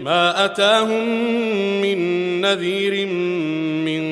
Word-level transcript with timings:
ما 0.00 0.44
أتاهم 0.44 1.08
من 1.80 2.40
نذير 2.40 3.06
من 3.86 4.02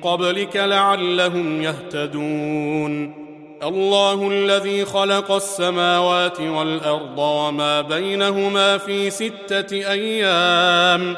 قبلك 0.00 0.56
لعلهم 0.56 1.62
يهتدون. 1.62 3.14
الله 3.62 4.28
الذي 4.28 4.84
خلق 4.84 5.32
السماوات 5.32 6.40
والأرض 6.40 7.18
وما 7.18 7.80
بينهما 7.80 8.78
في 8.78 9.10
ستة 9.10 9.90
أيام 9.90 11.16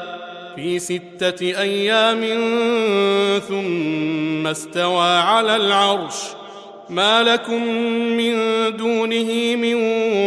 في 0.55 0.79
ستة 0.79 1.61
أيام 1.61 2.21
ثم 3.39 4.47
استوى 4.47 5.07
على 5.07 5.55
العرش. 5.55 6.15
ما 6.89 7.23
لكم 7.23 7.63
من 8.17 8.33
دونه 8.77 9.55
من 9.55 9.75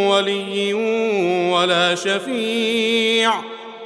ولي 0.07 0.74
ولا 1.52 1.95
شفيع. 1.95 3.54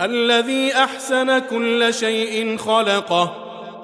الذي 0.00 0.72
أحسن 0.72 1.38
كل 1.38 1.94
شيء 1.94 2.56
خلقه 2.56 3.34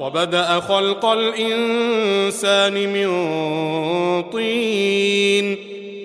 وبدأ 0.00 0.61
خلق 0.61 1.05
الإنسان 1.05 2.75
من 2.75 3.11
طين 4.22 5.56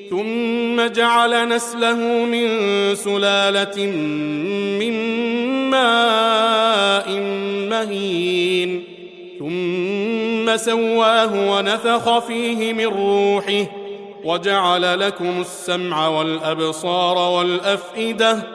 ثم 0.10 0.88
جعل 0.88 1.50
نسله 1.50 1.96
من 2.26 2.50
سلالة 2.96 3.86
من 4.80 4.94
ماء 5.70 7.20
مهين 7.70 8.84
ثم 9.40 10.58
سواه 10.58 11.50
ونفخ 11.52 12.20
فيه 12.20 12.74
من 12.74 12.86
روحه 12.86 13.66
وجعل 14.24 15.00
لكم 15.00 15.42
السمع 15.42 16.08
والأبصار 16.08 17.18
والأفئدة 17.18 18.55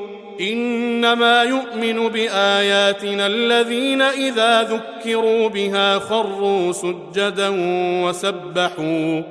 إنما 0.39 1.43
يؤمن 1.43 2.07
بآياتنا 2.07 3.27
الذين 3.27 4.01
إذا 4.01 4.63
ذكروا 4.63 5.49
بها 5.49 5.99
خروا 5.99 6.71
سجدا 6.71 7.49
وسبحوا 8.05 9.21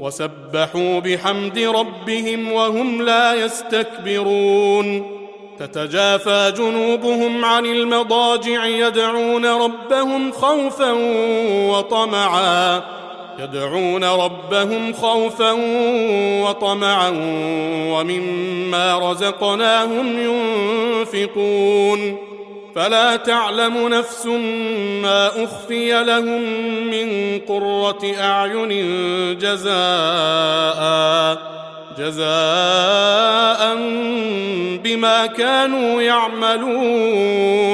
وسبحوا 0.00 1.00
بحمد 1.00 1.58
ربهم 1.58 2.52
وهم 2.52 3.02
لا 3.02 3.34
يستكبرون. 3.34 5.14
تتجافى 5.58 6.52
جنوبهم 6.56 7.44
عن 7.44 7.66
المضاجع 7.66 8.66
يدعون 8.66 9.46
ربهم 9.46 10.32
خوفا 10.32 10.92
وطمعا. 11.70 12.82
يدعون 13.38 14.04
ربهم 14.04 14.92
خوفا 14.92 15.52
وطمعا 16.42 17.12
ومما 17.92 19.10
رزقناهم 19.10 20.18
ينفقون. 20.18 22.16
فلا 22.74 23.16
تعلم 23.16 23.88
نفس 23.88 24.26
ما 25.02 25.44
أخفي 25.44 26.04
لهم 26.04 26.42
من 26.90 27.38
قرة 27.48 28.14
أعين 28.20 28.68
جزاء 29.38 30.84
جزاء 31.98 33.74
بما 34.84 35.26
كانوا 35.26 36.02
يعملون. 36.02 37.73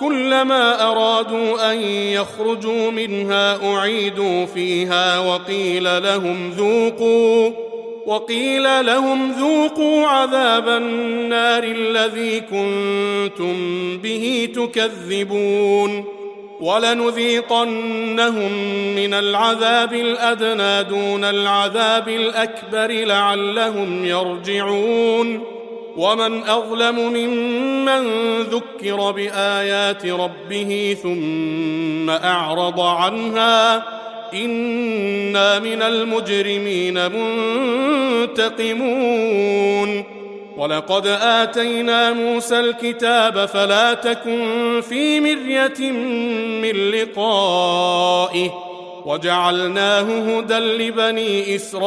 كلما 0.00 0.90
أرادوا 0.90 1.72
أن 1.72 1.80
يخرجوا 1.82 2.90
منها 2.90 3.74
أعيدوا 3.74 4.46
فيها 4.46 5.18
وقيل 5.18 6.02
لهم 6.02 6.50
ذوقوا 6.50 7.50
وقيل 8.06 8.86
لهم 8.86 9.32
ذوقوا 9.32 10.06
عذاب 10.06 10.68
النار 10.68 11.64
الذي 11.64 12.40
كنتم 12.40 13.56
به 13.98 14.48
تكذبون. 14.54 16.04
ولنذيقنهم 16.60 18.52
من 18.96 19.14
العذاب 19.14 19.92
الأدنى 19.92 20.82
دون 20.82 21.24
العذاب 21.24 22.08
الأكبر 22.08 22.92
لعلهم 22.92 24.04
يرجعون. 24.04 25.55
ومن 25.96 26.44
أظلم 26.44 26.98
ممن 26.98 28.06
ذكر 28.40 29.10
بآيات 29.10 30.06
ربه 30.06 30.96
ثم 31.02 32.10
أعرض 32.10 32.80
عنها 32.80 33.82
إنا 34.34 35.58
من 35.58 35.82
المجرمين 35.82 37.12
منتقمون. 38.32 40.04
ولقد 40.56 41.06
آتينا 41.06 42.12
موسى 42.12 42.60
الكتاب 42.60 43.46
فلا 43.46 43.94
تكن 43.94 44.80
في 44.88 45.20
مرية 45.20 45.90
من 46.62 46.90
لقائه 46.90 48.50
وجعلناه 49.06 50.38
هدى 50.38 50.58
لبني 50.58 51.56
إسرائيل. 51.56 51.86